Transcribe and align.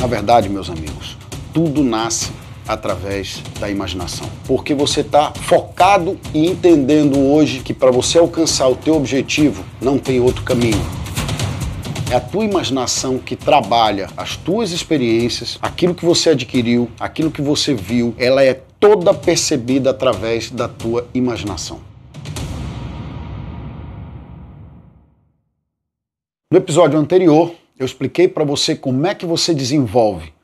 Na 0.00 0.06
verdade, 0.06 0.48
meus 0.48 0.70
amigos, 0.70 1.18
tudo 1.52 1.84
nasce 1.84 2.32
através 2.66 3.42
da 3.60 3.68
imaginação. 3.68 4.26
Porque 4.46 4.74
você 4.74 5.02
está 5.02 5.30
focado 5.30 6.18
e 6.32 6.48
entendendo 6.48 7.18
hoje 7.18 7.60
que 7.60 7.74
para 7.74 7.90
você 7.90 8.16
alcançar 8.16 8.66
o 8.68 8.74
teu 8.74 8.96
objetivo 8.96 9.62
não 9.78 9.98
tem 9.98 10.18
outro 10.18 10.42
caminho. 10.42 10.80
É 12.10 12.16
a 12.16 12.20
tua 12.20 12.46
imaginação 12.46 13.18
que 13.18 13.36
trabalha 13.36 14.08
as 14.16 14.36
tuas 14.36 14.72
experiências, 14.72 15.58
aquilo 15.60 15.94
que 15.94 16.04
você 16.04 16.30
adquiriu, 16.30 16.90
aquilo 16.98 17.30
que 17.30 17.42
você 17.42 17.74
viu, 17.74 18.14
ela 18.16 18.42
é 18.42 18.54
toda 18.54 19.12
percebida 19.12 19.90
através 19.90 20.50
da 20.50 20.66
tua 20.66 21.06
imaginação. 21.12 21.78
No 26.50 26.56
episódio 26.56 26.98
anterior, 26.98 27.54
eu 27.80 27.86
expliquei 27.86 28.28
para 28.28 28.44
você 28.44 28.76
como 28.76 29.06
é 29.06 29.14
que 29.14 29.24
você 29.24 29.54
desenvolve 29.54 30.34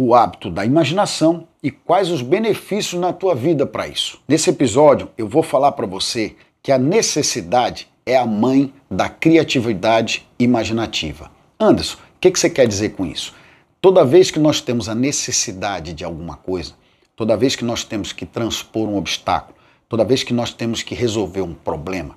o 0.00 0.14
hábito 0.14 0.50
da 0.50 0.64
imaginação 0.64 1.46
e 1.62 1.70
quais 1.70 2.10
os 2.10 2.22
benefícios 2.22 2.98
na 2.98 3.12
tua 3.12 3.34
vida 3.34 3.66
para 3.66 3.86
isso. 3.86 4.18
Nesse 4.26 4.48
episódio, 4.48 5.10
eu 5.18 5.28
vou 5.28 5.42
falar 5.42 5.72
para 5.72 5.86
você 5.86 6.34
que 6.62 6.72
a 6.72 6.78
necessidade 6.78 7.88
é 8.06 8.16
a 8.16 8.24
mãe 8.24 8.72
da 8.90 9.06
criatividade 9.06 10.26
imaginativa. 10.38 11.30
Anderson, 11.60 11.98
o 11.98 12.18
que, 12.18 12.30
que 12.30 12.40
você 12.40 12.48
quer 12.48 12.66
dizer 12.66 12.90
com 12.90 13.04
isso? 13.04 13.34
Toda 13.82 14.02
vez 14.02 14.30
que 14.30 14.38
nós 14.38 14.62
temos 14.62 14.88
a 14.88 14.94
necessidade 14.94 15.92
de 15.92 16.04
alguma 16.04 16.36
coisa, 16.36 16.72
toda 17.14 17.36
vez 17.36 17.54
que 17.54 17.66
nós 17.66 17.84
temos 17.84 18.14
que 18.14 18.24
transpor 18.24 18.88
um 18.88 18.96
obstáculo, 18.96 19.58
toda 19.90 20.06
vez 20.06 20.22
que 20.22 20.32
nós 20.32 20.54
temos 20.54 20.82
que 20.82 20.94
resolver 20.94 21.42
um 21.42 21.52
problema, 21.52 22.16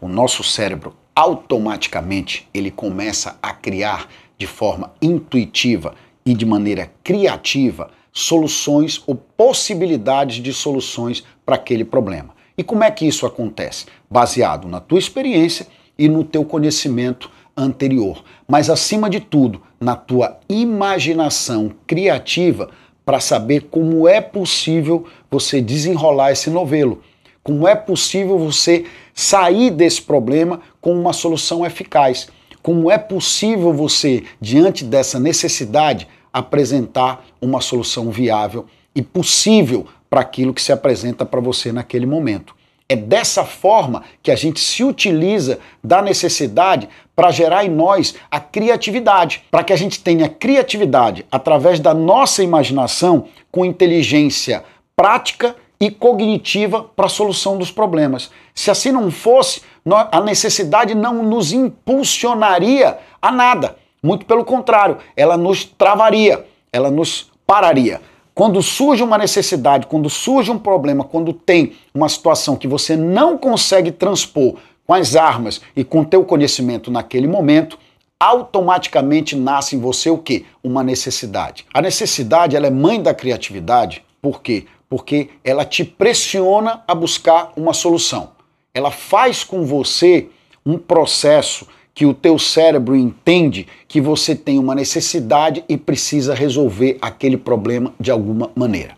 o 0.00 0.08
nosso 0.08 0.42
cérebro 0.42 0.94
automaticamente 1.16 2.46
ele 2.52 2.70
começa 2.70 3.38
a 3.42 3.54
criar 3.54 4.06
de 4.36 4.46
forma 4.46 4.92
intuitiva 5.00 5.94
e 6.26 6.34
de 6.34 6.44
maneira 6.44 6.92
criativa 7.02 7.90
soluções 8.12 9.02
ou 9.06 9.14
possibilidades 9.14 10.42
de 10.42 10.52
soluções 10.52 11.24
para 11.44 11.56
aquele 11.56 11.84
problema. 11.84 12.34
E 12.56 12.62
como 12.62 12.84
é 12.84 12.90
que 12.90 13.06
isso 13.06 13.24
acontece? 13.24 13.86
Baseado 14.10 14.68
na 14.68 14.78
tua 14.78 14.98
experiência 14.98 15.66
e 15.98 16.06
no 16.06 16.22
teu 16.22 16.44
conhecimento 16.44 17.30
anterior, 17.56 18.22
mas 18.46 18.68
acima 18.68 19.08
de 19.08 19.18
tudo, 19.18 19.62
na 19.80 19.96
tua 19.96 20.38
imaginação 20.46 21.72
criativa 21.86 22.70
para 23.04 23.20
saber 23.20 23.68
como 23.70 24.06
é 24.06 24.20
possível 24.20 25.06
você 25.30 25.62
desenrolar 25.62 26.32
esse 26.32 26.50
novelo, 26.50 27.02
como 27.46 27.68
é 27.68 27.76
possível 27.76 28.36
você 28.36 28.86
sair 29.14 29.70
desse 29.70 30.02
problema 30.02 30.60
com 30.80 30.92
uma 30.92 31.12
solução 31.12 31.64
eficaz, 31.64 32.26
como 32.60 32.90
é 32.90 32.98
possível 32.98 33.72
você, 33.72 34.24
diante 34.40 34.82
dessa 34.82 35.20
necessidade, 35.20 36.08
apresentar 36.32 37.24
uma 37.40 37.60
solução 37.60 38.10
viável 38.10 38.66
e 38.96 39.00
possível 39.00 39.86
para 40.10 40.22
aquilo 40.22 40.52
que 40.52 40.60
se 40.60 40.72
apresenta 40.72 41.24
para 41.24 41.40
você 41.40 41.70
naquele 41.70 42.04
momento. 42.04 42.52
É 42.88 42.96
dessa 42.96 43.44
forma 43.44 44.02
que 44.24 44.32
a 44.32 44.36
gente 44.36 44.58
se 44.58 44.82
utiliza 44.82 45.60
da 45.84 46.02
necessidade 46.02 46.88
para 47.14 47.30
gerar 47.30 47.64
em 47.64 47.70
nós 47.70 48.16
a 48.28 48.40
criatividade, 48.40 49.44
para 49.52 49.62
que 49.62 49.72
a 49.72 49.76
gente 49.76 50.00
tenha 50.00 50.28
criatividade 50.28 51.24
através 51.30 51.78
da 51.78 51.94
nossa 51.94 52.42
imaginação 52.42 53.28
com 53.52 53.64
inteligência 53.64 54.64
prática 54.96 55.54
e 55.80 55.90
cognitiva 55.90 56.82
para 56.82 57.06
a 57.06 57.10
solução 57.10 57.58
dos 57.58 57.70
problemas. 57.70 58.30
Se 58.54 58.70
assim 58.70 58.90
não 58.90 59.10
fosse, 59.10 59.62
a 60.10 60.20
necessidade 60.20 60.94
não 60.94 61.22
nos 61.22 61.52
impulsionaria 61.52 62.98
a 63.20 63.30
nada. 63.30 63.76
Muito 64.02 64.24
pelo 64.26 64.44
contrário, 64.44 64.98
ela 65.16 65.36
nos 65.36 65.64
travaria, 65.64 66.46
ela 66.72 66.90
nos 66.90 67.30
pararia. 67.46 68.00
Quando 68.34 68.62
surge 68.62 69.02
uma 69.02 69.16
necessidade, 69.16 69.86
quando 69.86 70.10
surge 70.10 70.50
um 70.50 70.58
problema, 70.58 71.04
quando 71.04 71.32
tem 71.32 71.72
uma 71.94 72.08
situação 72.08 72.56
que 72.56 72.68
você 72.68 72.96
não 72.96 73.38
consegue 73.38 73.90
transpor 73.90 74.56
com 74.86 74.94
as 74.94 75.16
armas 75.16 75.60
e 75.74 75.82
com 75.82 76.00
o 76.00 76.04
teu 76.04 76.24
conhecimento 76.24 76.90
naquele 76.90 77.26
momento, 77.26 77.78
automaticamente 78.20 79.34
nasce 79.34 79.76
em 79.76 79.80
você 79.80 80.10
o 80.10 80.18
quê? 80.18 80.44
Uma 80.62 80.82
necessidade. 80.82 81.66
A 81.72 81.82
necessidade, 81.82 82.56
ela 82.56 82.66
é 82.66 82.70
mãe 82.70 83.00
da 83.00 83.14
criatividade, 83.14 84.04
por 84.20 84.40
quê? 84.42 84.66
Porque 84.88 85.30
ela 85.42 85.64
te 85.64 85.84
pressiona 85.84 86.82
a 86.86 86.94
buscar 86.94 87.52
uma 87.56 87.72
solução. 87.72 88.32
Ela 88.72 88.90
faz 88.90 89.42
com 89.42 89.64
você 89.64 90.28
um 90.64 90.78
processo 90.78 91.66
que 91.94 92.04
o 92.04 92.12
teu 92.12 92.38
cérebro 92.38 92.94
entende 92.94 93.66
que 93.88 94.02
você 94.02 94.36
tem 94.36 94.58
uma 94.58 94.74
necessidade 94.74 95.64
e 95.66 95.78
precisa 95.78 96.34
resolver 96.34 96.98
aquele 97.00 97.38
problema 97.38 97.94
de 97.98 98.10
alguma 98.10 98.50
maneira. 98.54 98.96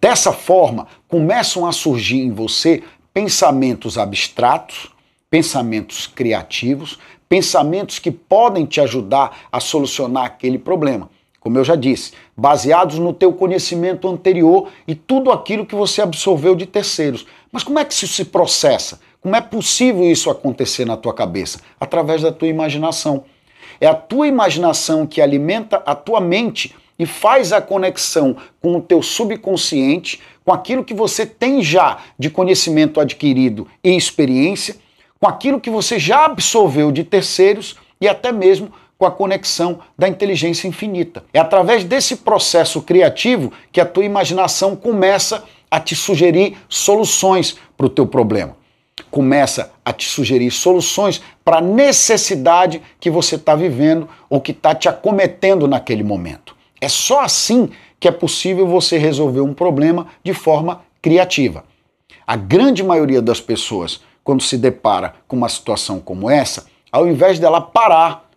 Dessa 0.00 0.32
forma, 0.32 0.86
começam 1.08 1.66
a 1.66 1.72
surgir 1.72 2.20
em 2.20 2.30
você 2.30 2.84
pensamentos 3.12 3.98
abstratos, 3.98 4.88
pensamentos 5.28 6.06
criativos, 6.06 6.98
pensamentos 7.28 7.98
que 7.98 8.12
podem 8.12 8.64
te 8.64 8.80
ajudar 8.80 9.48
a 9.50 9.58
solucionar 9.58 10.24
aquele 10.24 10.58
problema. 10.58 11.10
Como 11.48 11.56
eu 11.56 11.64
já 11.64 11.76
disse, 11.76 12.12
baseados 12.36 12.98
no 12.98 13.10
teu 13.10 13.32
conhecimento 13.32 14.06
anterior 14.06 14.68
e 14.86 14.94
tudo 14.94 15.32
aquilo 15.32 15.64
que 15.64 15.74
você 15.74 16.02
absorveu 16.02 16.54
de 16.54 16.66
terceiros. 16.66 17.24
Mas 17.50 17.64
como 17.64 17.78
é 17.78 17.86
que 17.86 17.94
isso 17.94 18.06
se 18.06 18.26
processa? 18.26 19.00
Como 19.18 19.34
é 19.34 19.40
possível 19.40 20.04
isso 20.04 20.28
acontecer 20.28 20.84
na 20.84 20.94
tua 20.94 21.14
cabeça? 21.14 21.60
Através 21.80 22.20
da 22.20 22.30
tua 22.30 22.48
imaginação. 22.48 23.24
É 23.80 23.86
a 23.86 23.94
tua 23.94 24.28
imaginação 24.28 25.06
que 25.06 25.22
alimenta 25.22 25.82
a 25.86 25.94
tua 25.94 26.20
mente 26.20 26.76
e 26.98 27.06
faz 27.06 27.50
a 27.50 27.62
conexão 27.62 28.36
com 28.60 28.76
o 28.76 28.82
teu 28.82 29.00
subconsciente, 29.00 30.20
com 30.44 30.52
aquilo 30.52 30.84
que 30.84 30.92
você 30.92 31.24
tem 31.24 31.62
já 31.62 31.96
de 32.18 32.28
conhecimento 32.28 33.00
adquirido 33.00 33.66
e 33.82 33.96
experiência, 33.96 34.76
com 35.18 35.26
aquilo 35.26 35.58
que 35.58 35.70
você 35.70 35.98
já 35.98 36.26
absorveu 36.26 36.92
de 36.92 37.04
terceiros 37.04 37.74
e 37.98 38.06
até 38.06 38.32
mesmo 38.32 38.70
com 38.98 39.06
a 39.06 39.10
conexão 39.10 39.78
da 39.96 40.08
inteligência 40.08 40.66
infinita. 40.66 41.24
É 41.32 41.38
através 41.38 41.84
desse 41.84 42.16
processo 42.16 42.82
criativo 42.82 43.52
que 43.70 43.80
a 43.80 43.86
tua 43.86 44.04
imaginação 44.04 44.74
começa 44.74 45.44
a 45.70 45.78
te 45.78 45.94
sugerir 45.94 46.58
soluções 46.68 47.56
para 47.76 47.86
o 47.86 47.90
teu 47.90 48.06
problema 48.06 48.58
começa 49.10 49.72
a 49.84 49.92
te 49.92 50.08
sugerir 50.08 50.50
soluções 50.50 51.22
para 51.44 51.58
a 51.58 51.60
necessidade 51.60 52.82
que 53.00 53.10
você 53.10 53.36
está 53.36 53.54
vivendo 53.54 54.08
ou 54.28 54.40
que 54.40 54.52
está 54.52 54.74
te 54.74 54.88
acometendo 54.88 55.66
naquele 55.66 56.02
momento. 56.02 56.56
É 56.80 56.88
só 56.88 57.20
assim 57.20 57.70
que 57.98 58.08
é 58.08 58.12
possível 58.12 58.66
você 58.66 58.98
resolver 58.98 59.40
um 59.40 59.54
problema 59.54 60.06
de 60.22 60.32
forma 60.32 60.82
criativa. 61.02 61.64
A 62.26 62.36
grande 62.36 62.82
maioria 62.82 63.22
das 63.22 63.40
pessoas, 63.40 64.00
quando 64.22 64.42
se 64.42 64.56
depara 64.56 65.14
com 65.26 65.36
uma 65.36 65.48
situação 65.48 65.98
como 65.98 66.30
essa, 66.30 66.66
ao 66.92 67.08
invés 67.08 67.38
dela 67.38 67.60
parar, 67.60 68.27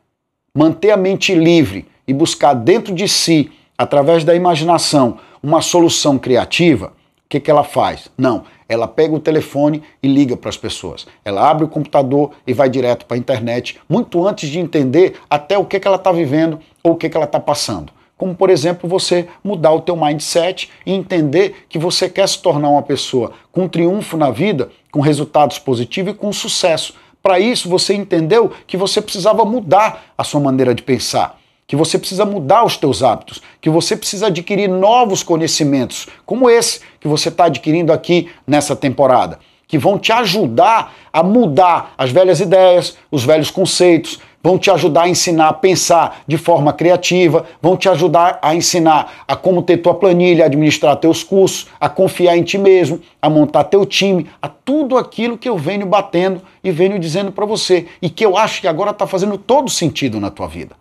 manter 0.54 0.92
a 0.92 0.98
mente 0.98 1.34
livre 1.34 1.88
e 2.08 2.14
buscar 2.14 2.54
dentro 2.54 2.94
de 2.94 3.08
si, 3.08 3.52
através 3.78 4.24
da 4.24 4.36
imaginação, 4.36 5.18
uma 5.42 5.62
solução 5.62 6.18
criativa, 6.18 6.88
o 7.26 7.30
que, 7.30 7.40
que 7.40 7.50
ela 7.50 7.64
faz? 7.64 8.12
Não, 8.18 8.44
ela 8.68 8.88
pega 8.88 9.16
o 9.16 9.20
telefone 9.20 9.82
e 10.04 10.08
liga 10.08 10.36
para 10.36 10.50
as 10.50 10.58
pessoas. 10.58 11.08
Ela 11.24 11.50
abre 11.50 11.64
o 11.64 11.70
computador 11.70 12.32
e 12.46 12.54
vai 12.54 12.70
direto 12.70 13.06
para 13.06 13.16
a 13.16 13.20
internet, 13.20 13.80
muito 13.88 14.28
antes 14.28 14.50
de 14.50 14.60
entender 14.60 15.16
até 15.30 15.58
o 15.58 15.66
que, 15.66 15.80
que 15.80 15.88
ela 15.88 15.96
está 15.96 16.12
vivendo 16.12 16.60
ou 16.84 16.94
o 16.94 16.96
que, 16.96 17.10
que 17.10 17.16
ela 17.16 17.26
está 17.26 17.40
passando. 17.40 17.94
Como, 18.18 18.36
por 18.36 18.50
exemplo, 18.50 18.88
você 18.88 19.28
mudar 19.44 19.72
o 19.72 19.82
teu 19.82 19.96
mindset 19.96 20.70
e 20.86 20.94
entender 20.94 21.66
que 21.68 21.80
você 21.80 22.08
quer 22.08 22.28
se 22.28 22.40
tornar 22.40 22.70
uma 22.70 22.84
pessoa 22.84 23.32
com 23.52 23.68
triunfo 23.68 24.16
na 24.16 24.30
vida, 24.30 24.70
com 24.92 25.00
resultados 25.00 25.58
positivos 25.58 26.14
e 26.14 26.16
com 26.16 26.32
sucesso. 26.32 26.94
Para 27.22 27.40
isso, 27.40 27.70
você 27.70 27.94
entendeu 27.94 28.52
que 28.66 28.78
você 28.78 29.02
precisava 29.02 29.46
mudar 29.46 30.06
a 30.18 30.24
sua 30.24 30.40
maneira 30.40 30.74
de 30.74 30.82
pensar 30.82 31.40
que 31.72 31.76
você 31.78 31.98
precisa 31.98 32.26
mudar 32.26 32.66
os 32.66 32.76
teus 32.76 33.02
hábitos, 33.02 33.42
que 33.62 33.70
você 33.70 33.96
precisa 33.96 34.28
adquirir 34.28 34.68
novos 34.68 35.24
conhecimentos, 35.24 36.06
como 36.26 36.50
esse 36.50 36.82
que 37.00 37.08
você 37.08 37.30
está 37.30 37.46
adquirindo 37.46 37.94
aqui 37.94 38.30
nessa 38.46 38.76
temporada, 38.76 39.40
que 39.70 39.78
vão 39.78 39.98
te 39.98 40.12
ajudar 40.12 40.94
a 41.14 41.24
mudar 41.24 41.94
as 41.98 42.12
velhas 42.12 42.42
ideias, 42.42 42.98
os 43.10 43.24
velhos 43.24 43.50
conceitos, 43.50 44.20
vão 44.44 44.58
te 44.58 44.72
ajudar 44.72 45.04
a 45.04 45.10
ensinar 45.10 45.50
a 45.50 45.54
pensar 45.54 46.22
de 46.28 46.38
forma 46.38 46.74
criativa, 46.74 47.46
vão 47.62 47.78
te 47.78 47.88
ajudar 47.90 48.40
a 48.42 48.56
ensinar 48.56 49.24
a 49.28 49.36
como 49.36 49.62
ter 49.62 49.78
tua 49.78 49.94
planilha, 49.94 50.46
administrar 50.46 50.96
teus 50.96 51.24
cursos, 51.24 51.68
a 51.80 51.88
confiar 51.88 52.38
em 52.38 52.44
ti 52.44 52.58
mesmo, 52.58 53.00
a 53.22 53.30
montar 53.30 53.66
teu 53.66 53.86
time, 53.86 54.28
a 54.42 54.48
tudo 54.48 54.98
aquilo 54.98 55.38
que 55.38 55.50
eu 55.50 55.58
venho 55.58 55.86
batendo 55.86 56.42
e 56.64 56.72
venho 56.72 57.00
dizendo 57.00 57.32
para 57.32 57.46
você 57.46 57.88
e 58.02 58.10
que 58.10 58.26
eu 58.26 58.38
acho 58.38 58.62
que 58.62 58.68
agora 58.68 58.92
está 58.92 59.06
fazendo 59.06 59.38
todo 59.38 59.70
sentido 59.70 60.20
na 60.20 60.30
tua 60.30 60.48
vida. 60.48 60.76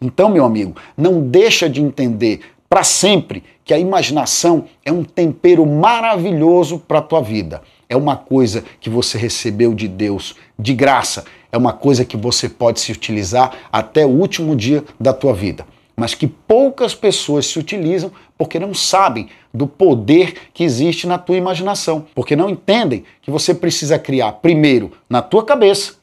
Então, 0.00 0.28
meu 0.28 0.44
amigo, 0.44 0.76
não 0.96 1.20
deixa 1.22 1.68
de 1.68 1.80
entender 1.80 2.40
para 2.68 2.84
sempre 2.84 3.42
que 3.64 3.72
a 3.72 3.78
imaginação 3.78 4.64
é 4.84 4.92
um 4.92 5.02
tempero 5.02 5.64
maravilhoso 5.64 6.78
para 6.78 6.98
a 6.98 7.02
tua 7.02 7.22
vida. 7.22 7.62
É 7.88 7.96
uma 7.96 8.16
coisa 8.16 8.64
que 8.80 8.90
você 8.90 9.16
recebeu 9.16 9.74
de 9.74 9.86
Deus 9.88 10.34
de 10.58 10.74
graça. 10.74 11.24
É 11.52 11.56
uma 11.56 11.72
coisa 11.72 12.04
que 12.04 12.16
você 12.16 12.48
pode 12.48 12.80
se 12.80 12.92
utilizar 12.92 13.52
até 13.72 14.04
o 14.04 14.10
último 14.10 14.56
dia 14.56 14.84
da 14.98 15.12
tua 15.12 15.32
vida. 15.32 15.64
mas 15.96 16.14
que 16.14 16.26
poucas 16.26 16.94
pessoas 16.94 17.46
se 17.46 17.58
utilizam 17.58 18.12
porque 18.36 18.60
não 18.60 18.74
sabem 18.74 19.28
do 19.52 19.66
poder 19.66 20.34
que 20.52 20.62
existe 20.62 21.06
na 21.06 21.16
tua 21.16 21.36
imaginação, 21.36 22.04
porque 22.14 22.36
não 22.36 22.50
entendem 22.50 23.04
que 23.22 23.30
você 23.30 23.54
precisa 23.54 23.98
criar 23.98 24.32
primeiro 24.32 24.92
na 25.08 25.22
tua 25.22 25.42
cabeça, 25.42 25.94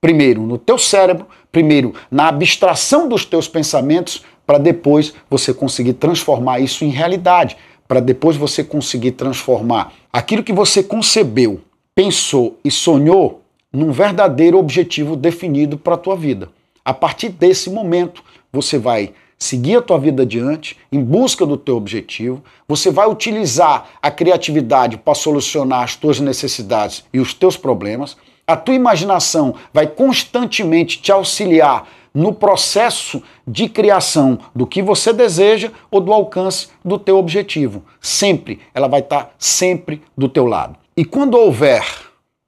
primeiro 0.00 0.42
no 0.42 0.56
teu 0.56 0.78
cérebro, 0.78 1.26
primeiro 1.52 1.94
na 2.10 2.28
abstração 2.28 3.06
dos 3.06 3.26
teus 3.26 3.46
pensamentos, 3.46 4.24
para 4.46 4.56
depois 4.56 5.12
você 5.28 5.52
conseguir 5.52 5.92
transformar 5.94 6.58
isso 6.58 6.84
em 6.84 6.88
realidade, 6.88 7.56
para 7.86 8.00
depois 8.00 8.36
você 8.36 8.64
conseguir 8.64 9.12
transformar 9.12 9.92
aquilo 10.12 10.42
que 10.42 10.52
você 10.52 10.82
concebeu, 10.82 11.60
pensou 11.94 12.58
e 12.64 12.70
sonhou 12.70 13.42
num 13.72 13.90
verdadeiro 13.90 14.58
objetivo 14.58 15.16
definido 15.16 15.78
para 15.78 15.94
a 15.94 15.98
tua 15.98 16.14
vida. 16.14 16.50
A 16.84 16.92
partir 16.92 17.30
desse 17.30 17.70
momento, 17.70 18.22
você 18.52 18.78
vai 18.78 19.14
seguir 19.38 19.76
a 19.76 19.82
tua 19.82 19.98
vida 19.98 20.22
adiante 20.22 20.76
em 20.92 21.02
busca 21.02 21.44
do 21.44 21.56
teu 21.56 21.76
objetivo, 21.76 22.44
você 22.68 22.92
vai 22.92 23.08
utilizar 23.08 23.90
a 24.00 24.08
criatividade 24.10 24.96
para 24.96 25.14
solucionar 25.14 25.82
as 25.82 25.96
tuas 25.96 26.20
necessidades 26.20 27.04
e 27.12 27.18
os 27.18 27.34
teus 27.34 27.56
problemas. 27.56 28.16
A 28.46 28.56
tua 28.56 28.74
imaginação 28.74 29.54
vai 29.72 29.86
constantemente 29.86 31.00
te 31.00 31.12
auxiliar 31.12 31.88
no 32.14 32.32
processo 32.32 33.22
de 33.46 33.68
criação 33.68 34.38
do 34.54 34.66
que 34.66 34.82
você 34.82 35.12
deseja 35.12 35.70
ou 35.90 36.00
do 36.00 36.12
alcance 36.12 36.68
do 36.84 36.98
teu 36.98 37.16
objetivo. 37.16 37.84
Sempre, 38.00 38.60
ela 38.74 38.88
vai 38.88 39.00
estar 39.00 39.34
sempre 39.38 40.02
do 40.16 40.28
teu 40.28 40.46
lado. 40.46 40.76
E 40.96 41.04
quando 41.04 41.38
houver 41.38 41.84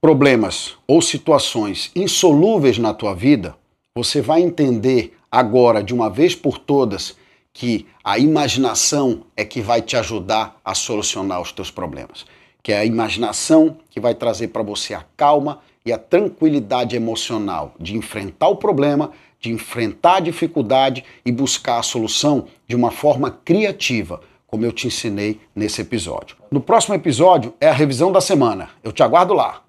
problemas 0.02 0.76
ou 0.87 1.00
situações 1.00 1.91
insolúveis 1.97 2.76
na 2.76 2.93
tua 2.93 3.14
vida, 3.14 3.56
você 3.97 4.20
vai 4.20 4.43
entender 4.43 5.17
agora, 5.31 5.82
de 5.82 5.94
uma 5.94 6.11
vez 6.11 6.35
por 6.35 6.58
todas, 6.58 7.17
que 7.52 7.87
a 8.02 8.19
imaginação 8.19 9.23
é 9.37 9.44
que 9.44 9.61
vai 9.62 9.81
te 9.81 9.97
ajudar 9.97 10.61
a 10.64 10.75
solucionar 10.75 11.40
os 11.40 11.52
teus 11.52 11.70
problemas. 11.70 12.26
Que 12.62 12.73
é 12.73 12.79
a 12.79 12.85
imaginação 12.85 13.79
que 13.88 14.00
vai 14.00 14.14
trazer 14.14 14.49
para 14.49 14.62
você 14.62 14.93
a 14.93 15.05
calma 15.17 15.61
e 15.86 15.92
a 15.92 15.98
tranquilidade 15.98 16.96
emocional 16.96 17.75
de 17.78 17.94
enfrentar 17.94 18.48
o 18.48 18.56
problema, 18.56 19.10
de 19.38 19.52
enfrentar 19.52 20.16
a 20.16 20.20
dificuldade 20.20 21.04
e 21.26 21.31
buscar 21.31 21.78
a 21.78 21.82
solução 21.82 22.46
de 22.66 22.75
uma 22.75 22.90
forma 22.90 23.31
criativa, 23.44 24.22
como 24.46 24.64
eu 24.64 24.72
te 24.72 24.86
ensinei 24.86 25.40
nesse 25.54 25.82
episódio. 25.82 26.36
No 26.50 26.60
próximo 26.60 26.94
episódio 26.94 27.52
é 27.60 27.69
a 27.69 27.72
revisão 27.72 28.10
da 28.10 28.20
semana. 28.20 28.70
Eu 28.82 28.92
te 28.92 29.02
aguardo 29.02 29.34
lá. 29.34 29.62